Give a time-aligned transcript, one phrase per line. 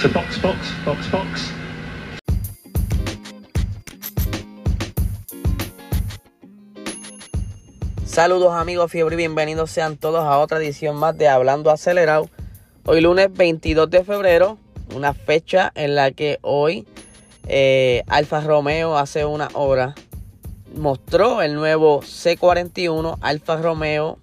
[0.00, 1.52] So box, box, box, box.
[8.04, 12.30] Saludos amigos Fiebre y bienvenidos sean todos a otra edición más de Hablando Acelerado.
[12.84, 14.56] Hoy lunes 22 de febrero,
[14.94, 16.86] una fecha en la que hoy
[17.48, 19.96] eh, Alfa Romeo hace una hora
[20.76, 24.20] mostró el nuevo C41 Alfa Romeo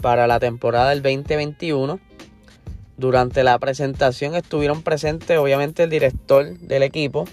[0.00, 1.98] para la temporada del 2021.
[3.00, 7.24] Durante la presentación estuvieron presentes obviamente el director del equipo,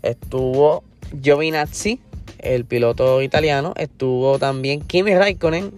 [0.00, 0.84] estuvo
[1.20, 1.98] Giovinazzi,
[2.38, 5.72] el piloto italiano, estuvo también Kimi Raikkonen.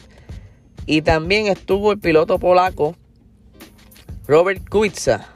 [0.84, 2.94] Y también estuvo el piloto polaco
[4.26, 5.26] Robert Kubica.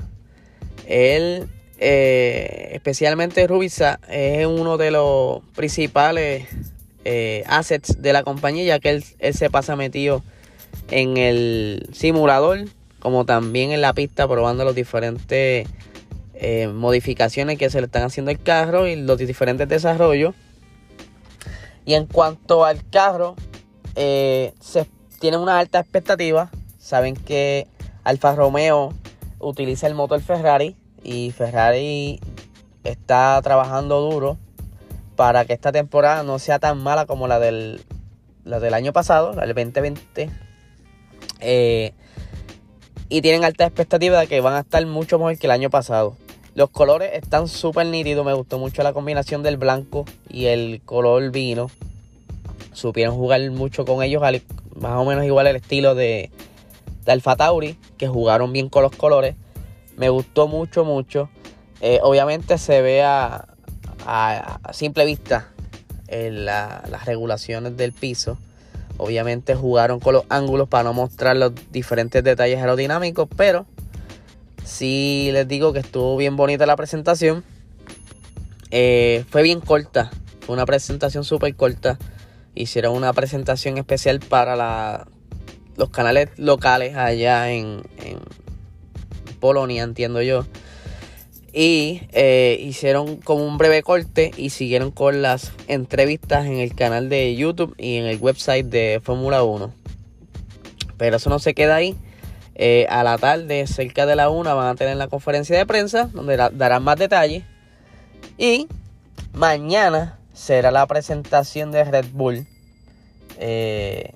[0.87, 1.49] Él,
[1.79, 6.47] eh, especialmente Rubica, es uno de los principales
[7.07, 10.23] eh, assets de la compañía, ya que él, se pasa metido
[10.91, 12.67] en el simulador,
[13.01, 15.69] como también en la pista, probando las diferentes
[16.35, 20.35] eh, modificaciones que se le están haciendo al carro y los diferentes desarrollos.
[21.85, 23.35] Y en cuanto al carro,
[23.97, 24.87] eh, se
[25.21, 26.51] tienen una alta expectativa.
[26.79, 27.67] Saben que
[28.05, 28.93] Alfa Romeo
[29.41, 32.21] utiliza el motor Ferrari y Ferrari
[32.85, 34.39] está trabajando duro
[35.17, 37.83] para que esta temporada no sea tan mala como la del,
[38.45, 40.31] la del año pasado, la del 2020.
[41.41, 41.93] Eh,
[43.09, 46.17] y tienen alta expectativa de que van a estar mucho mejor que el año pasado.
[46.55, 48.27] Los colores están súper nítidos.
[48.27, 51.71] Me gustó mucho la combinación del blanco y el color vino.
[52.73, 54.23] Supieron jugar mucho con ellos,
[54.75, 56.31] más o menos igual el estilo de,
[57.05, 59.37] de Alfa Tauri, que jugaron bien con los colores.
[59.97, 61.29] Me gustó mucho, mucho.
[61.81, 63.47] Eh, obviamente se ve a,
[64.73, 65.51] simple vista
[66.07, 68.39] en las regulaciones del piso.
[68.99, 73.67] Obviamente jugaron con los ángulos para no mostrar los diferentes detalles aerodinámicos, pero
[74.69, 77.43] Sí les digo que estuvo bien bonita la presentación.
[78.71, 80.11] Eh, fue bien corta.
[80.41, 81.99] Fue una presentación súper corta.
[82.55, 85.07] Hicieron una presentación especial para
[85.77, 87.81] los canales locales allá en,
[89.41, 90.45] Polonia, entiendo yo.
[91.61, 97.09] Y eh, hicieron como un breve corte y siguieron con las entrevistas en el canal
[97.09, 99.75] de YouTube y en el website de Fórmula 1.
[100.97, 101.97] Pero eso no se queda ahí.
[102.55, 106.09] Eh, a la tarde, cerca de la una, van a tener la conferencia de prensa
[106.13, 107.43] donde darán más detalles.
[108.37, 108.69] Y
[109.33, 112.47] mañana será la presentación de Red Bull.
[113.41, 114.13] Eh,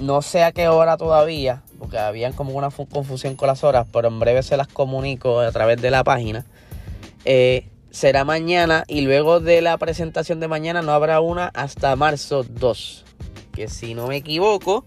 [0.00, 4.08] no sé a qué hora todavía, porque habían como una confusión con las horas, pero
[4.08, 6.44] en breve se las comunico a través de la página.
[7.24, 12.44] Eh, será mañana y luego de la presentación de mañana no habrá una hasta marzo
[12.44, 13.04] 2.
[13.52, 14.84] Que si no me equivoco,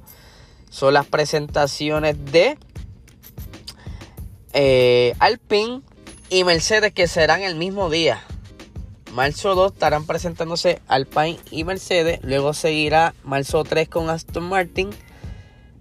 [0.70, 2.58] son las presentaciones de
[4.54, 5.82] eh, Alpine
[6.30, 8.22] y Mercedes que serán el mismo día.
[9.14, 12.20] Marzo 2 estarán presentándose Alpine y Mercedes.
[12.24, 14.90] Luego seguirá marzo 3 con Aston Martin.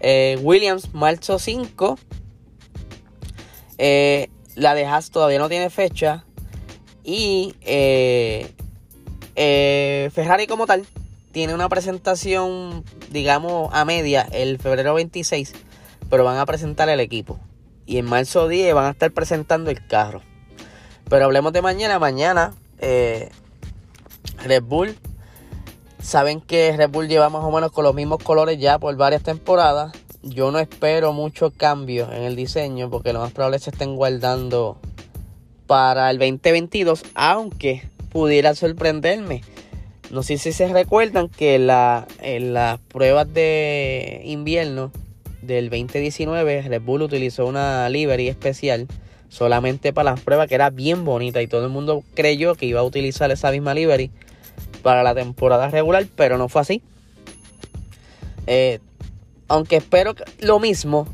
[0.01, 1.99] Eh, Williams marzo 5.
[3.79, 6.25] Eh, la de Haas todavía no tiene fecha.
[7.05, 7.55] Y
[9.35, 10.87] Ferrari como tal
[11.33, 15.53] tiene una presentación, digamos, a media el febrero 26,
[16.09, 17.39] pero van a presentar el equipo.
[17.87, 20.23] Y en marzo 10 van a estar presentando el carro.
[21.09, 21.99] Pero hablemos de mañana.
[21.99, 23.31] Mañana, eh,
[24.45, 24.97] Red Bull.
[26.03, 29.23] Saben que Red Bull lleva más o menos con los mismos colores ya por varias
[29.23, 29.93] temporadas.
[30.23, 33.77] Yo no espero mucho cambio en el diseño porque lo más probable es que se
[33.77, 34.79] estén guardando
[35.67, 37.03] para el 2022.
[37.15, 39.43] Aunque pudiera sorprenderme
[40.11, 44.91] no sé si se recuerdan que en las pruebas de invierno
[45.41, 48.89] del 2019 Red Bull utilizó una livery especial
[49.29, 52.81] solamente para las pruebas que era bien bonita y todo el mundo creyó que iba
[52.81, 54.11] a utilizar esa misma livery
[54.81, 56.83] para la temporada regular, pero no fue así.
[58.47, 58.81] Eh,
[59.49, 61.07] aunque espero lo mismo,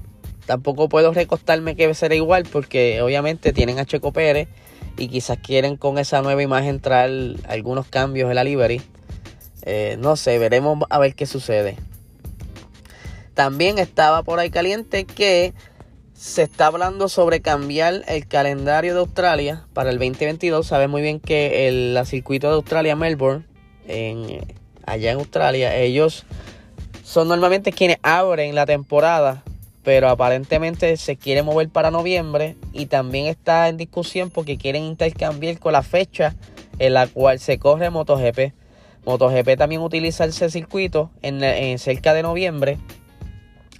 [0.47, 4.49] tampoco puedo recostarme que será igual porque obviamente tienen a Checo Pérez
[4.97, 8.83] y quizás quieren con esa nueva imagen traer algunos cambios en la livery.
[9.63, 11.77] Eh, no sé, veremos a ver qué sucede.
[13.35, 15.53] También estaba por ahí caliente que
[16.15, 20.67] se está hablando sobre cambiar el calendario de Australia para el 2022.
[20.67, 23.45] Sabes muy bien que el circuito de Australia, Melbourne,
[23.89, 24.41] en,
[24.85, 26.25] allá en Australia, ellos
[27.05, 29.43] son normalmente quienes abren la temporada
[29.87, 35.61] pero aparentemente se quiere mover para noviembre y también está en discusión porque quieren intercambiar
[35.61, 36.35] con la fecha
[36.81, 38.53] en la cual se corre MotoGP.
[39.05, 42.79] MotoGP también utiliza ese circuito en, cerca de noviembre,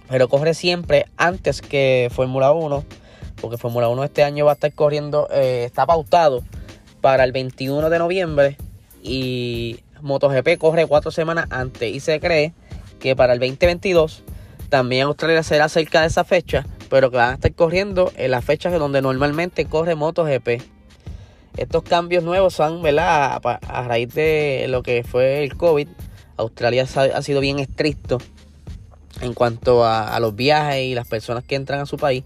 [0.07, 2.85] pero corre siempre antes que Fórmula 1
[3.41, 6.41] porque Fórmula 1 este año va a estar corriendo, eh, está pautado
[7.01, 8.57] para el 21 de noviembre
[9.03, 12.53] y MotoGP corre cuatro semanas antes y se cree
[12.99, 14.23] que para el 2022
[14.69, 18.43] también Australia será cerca de esa fecha, pero que van a estar corriendo en las
[18.43, 20.61] fechas donde normalmente corre MotoGP.
[21.55, 23.41] Estos cambios nuevos son, ¿verdad?
[23.43, 25.87] A, raíz de lo que fue el COVID,
[26.37, 28.19] Australia ha sido bien estricto
[29.21, 32.23] en cuanto a, los viajes y las personas que entran a su país,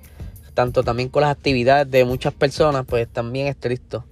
[0.54, 4.04] tanto también con las actividades de muchas personas, pues también estricto.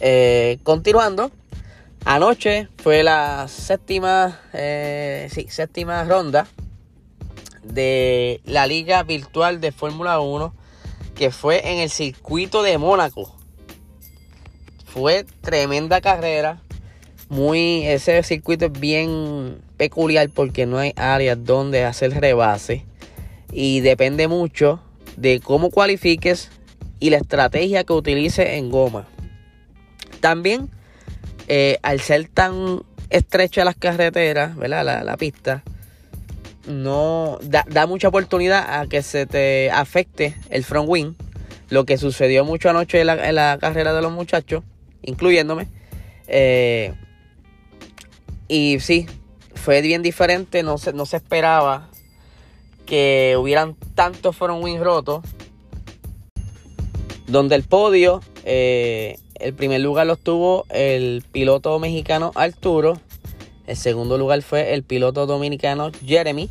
[0.00, 1.30] Eh, continuando,
[2.04, 6.46] anoche fue la séptima, eh, sí, séptima ronda
[7.62, 10.54] de la Liga Virtual de Fórmula 1
[11.14, 13.34] que fue en el circuito de Mónaco.
[14.86, 16.60] Fue tremenda carrera.
[17.28, 22.84] Muy, ese circuito es bien peculiar porque no hay áreas donde hacer rebase.
[23.52, 24.80] Y depende mucho
[25.16, 26.50] de cómo cualifiques
[27.00, 29.06] y la estrategia que utilices en goma.
[30.20, 30.70] También,
[31.54, 34.86] eh, al ser tan estrecha las carreteras, ¿verdad?
[34.86, 35.62] La, la pista,
[36.66, 41.12] no da, mucha oportunidad a que se te afecte el front wing.
[41.68, 44.64] Lo que sucedió mucho anoche en la, carrera de los muchachos,
[45.02, 45.68] incluyéndome.
[46.26, 46.94] Eh,
[48.48, 49.04] y sí,
[49.54, 50.62] fue bien diferente.
[50.62, 51.90] No se, no se esperaba
[52.86, 55.22] que hubieran tantos front wing rotos.
[57.26, 63.00] Donde el podio, eh, el primer lugar lo tuvo el piloto mexicano Arturo.
[63.66, 66.48] El segundo lugar fue el piloto dominicano Jeremy.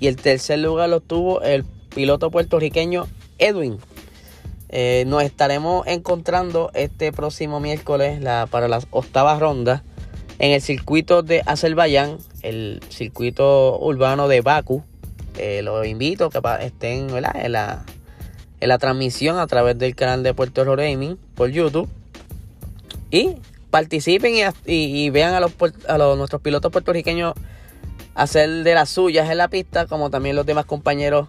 [0.00, 1.64] Y el tercer lugar lo tuvo el
[1.94, 3.06] piloto puertorriqueño
[3.38, 3.78] Edwin.
[4.70, 8.20] Eh, nos estaremos encontrando este próximo miércoles
[8.50, 9.82] para las octavas rondas
[10.38, 14.82] en el circuito de Azerbaiyán, el circuito urbano de Baku.
[15.36, 17.22] Eh, los invito a que estén En,
[17.52, 17.84] la,
[18.60, 21.88] en la transmisión a través del canal de Puerto Rico por YouTube.
[23.10, 23.36] Y
[23.70, 24.34] participen
[24.66, 25.40] y, vean a,
[26.16, 27.34] nuestros pilotos puertorriqueños
[28.14, 31.28] hacer de las suyas en la pista, como también los demás compañeros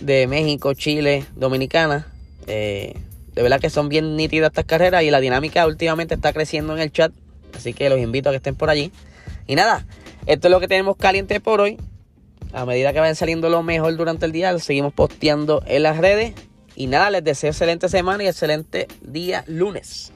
[0.00, 2.06] de México, Chile, Dominicana.
[2.46, 2.94] Eh,
[3.34, 6.80] de verdad que son bien nítidas estas carreras y la dinámica últimamente está creciendo en
[6.80, 7.12] el chat.
[7.54, 8.92] Así que los invito a que estén por allí.
[9.46, 9.86] Y nada,
[10.26, 11.78] esto es lo que tenemos caliente por hoy.
[12.52, 15.98] A medida que vayan saliendo lo mejor durante el día, lo seguimos posteando en las
[15.98, 16.34] redes.
[16.74, 20.12] Y nada, les deseo excelente semana y excelente día lunes.